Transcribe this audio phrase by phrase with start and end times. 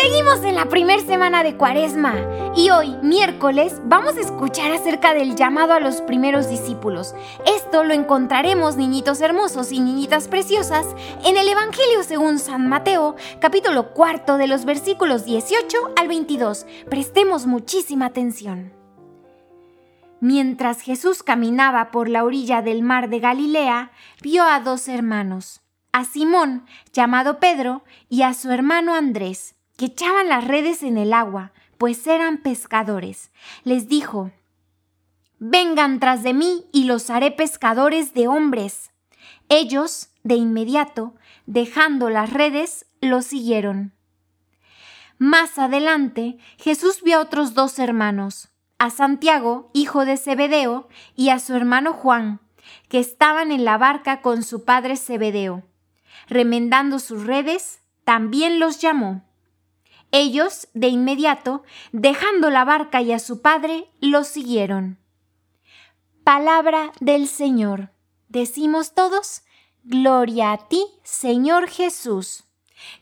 [0.00, 2.14] Seguimos en la primera semana de Cuaresma
[2.56, 7.14] y hoy, miércoles, vamos a escuchar acerca del llamado a los primeros discípulos.
[7.44, 10.86] Esto lo encontraremos, niñitos hermosos y niñitas preciosas,
[11.22, 16.64] en el Evangelio según San Mateo, capítulo cuarto de los versículos 18 al 22.
[16.88, 18.72] Prestemos muchísima atención.
[20.22, 23.92] Mientras Jesús caminaba por la orilla del mar de Galilea,
[24.22, 25.60] vio a dos hermanos,
[25.92, 31.14] a Simón, llamado Pedro, y a su hermano Andrés que echaban las redes en el
[31.14, 33.30] agua, pues eran pescadores.
[33.64, 34.30] Les dijo,
[35.38, 38.90] Vengan tras de mí y los haré pescadores de hombres.
[39.48, 41.14] Ellos, de inmediato,
[41.46, 43.94] dejando las redes, lo siguieron.
[45.16, 51.38] Más adelante, Jesús vio a otros dos hermanos, a Santiago, hijo de Zebedeo, y a
[51.38, 52.40] su hermano Juan,
[52.90, 55.62] que estaban en la barca con su padre Zebedeo.
[56.28, 59.24] Remendando sus redes, también los llamó.
[60.12, 64.98] Ellos, de inmediato, dejando la barca y a su padre, los siguieron.
[66.24, 67.90] Palabra del Señor.
[68.28, 69.42] Decimos todos,
[69.82, 72.44] Gloria a ti, Señor Jesús.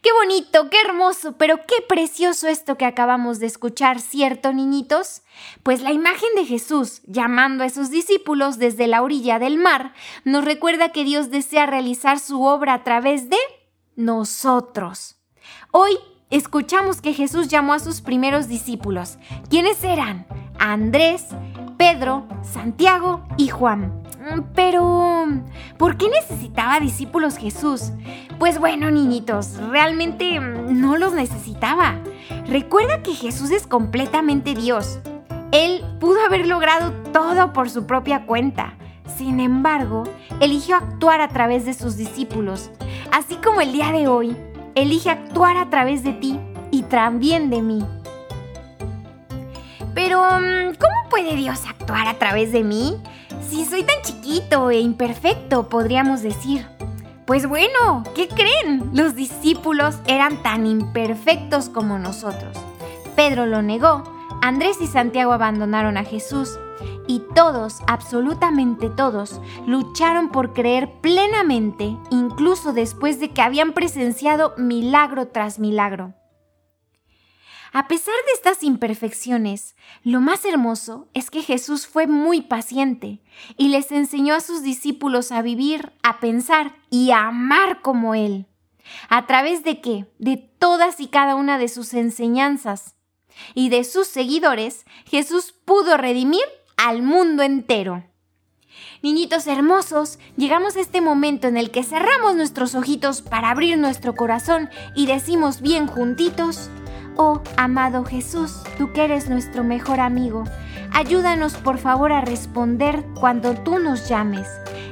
[0.00, 5.22] Qué bonito, qué hermoso, pero qué precioso esto que acabamos de escuchar, ¿cierto, niñitos?
[5.62, 9.92] Pues la imagen de Jesús llamando a sus discípulos desde la orilla del mar
[10.24, 13.38] nos recuerda que Dios desea realizar su obra a través de
[13.94, 15.16] nosotros.
[15.70, 15.98] Hoy
[16.30, 19.18] escuchamos que Jesús llamó a sus primeros discípulos.
[19.48, 20.26] ¿Quiénes eran?
[20.58, 21.26] Andrés,
[21.76, 24.02] Pedro, Santiago y Juan.
[24.18, 25.26] Mm, pero,
[25.76, 27.92] ¿por qué necesitaba discípulos Jesús?
[28.38, 32.00] Pues bueno, niñitos, realmente mm, no los necesitaba.
[32.46, 34.98] Recuerda que Jesús es completamente Dios.
[35.52, 38.74] Él pudo haber logrado todo por su propia cuenta.
[39.16, 40.04] Sin embargo,
[40.40, 42.70] eligió actuar a través de sus discípulos.
[43.12, 44.36] Así como el día de hoy,
[44.82, 46.38] elige actuar a través de ti
[46.70, 47.84] y también de mí.
[49.94, 52.96] Pero, mm, ¿cómo puede Dios actuar a través de mí?
[53.48, 56.66] Si soy tan chiquito e imperfecto, podríamos decir.
[57.26, 58.90] Pues bueno, ¿qué creen?
[58.94, 62.56] Los discípulos eran tan imperfectos como nosotros.
[63.16, 64.04] Pedro lo negó,
[64.40, 66.58] Andrés y Santiago abandonaron a Jesús
[67.08, 75.28] y todos, absolutamente todos, lucharon por creer plenamente, incluso después de que habían presenciado milagro
[75.28, 76.14] tras milagro.
[77.72, 83.20] A pesar de estas imperfecciones, lo más hermoso es que Jesús fue muy paciente
[83.56, 88.46] y les enseñó a sus discípulos a vivir, a pensar y a amar como Él.
[89.08, 90.06] ¿A través de qué?
[90.18, 92.96] De todas y cada una de sus enseñanzas.
[93.54, 96.44] Y de sus seguidores, Jesús pudo redimir
[96.78, 98.04] al mundo entero.
[99.02, 104.14] Niñitos hermosos, llegamos a este momento en el que cerramos nuestros ojitos para abrir nuestro
[104.14, 106.70] corazón y decimos bien juntitos,
[107.20, 110.44] Oh, amado Jesús, tú que eres nuestro mejor amigo,
[110.92, 114.46] ayúdanos por favor a responder cuando tú nos llames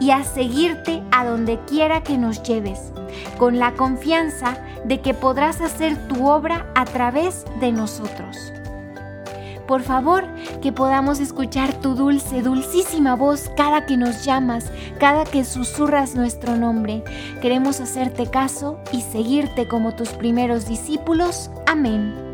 [0.00, 2.92] y a seguirte a donde quiera que nos lleves,
[3.38, 8.52] con la confianza de que podrás hacer tu obra a través de nosotros.
[9.68, 10.24] Por favor,
[10.62, 16.56] que podamos escuchar tu dulce, dulcísima voz cada que nos llamas, cada que susurras nuestro
[16.56, 17.04] nombre.
[17.42, 21.50] Queremos hacerte caso y seguirte como tus primeros discípulos.
[21.66, 22.27] Amén.